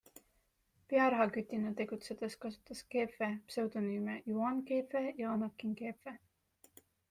Pearahakütina 0.93 1.73
tegutsedes 1.81 2.39
kasutas 2.47 2.81
Keefe 2.95 3.29
pseudonüüme 3.53 4.19
Juan 4.33 4.67
Keefe 4.73 5.07
ja 5.23 5.39
Anakin 5.39 5.81
Keefe. 5.85 6.19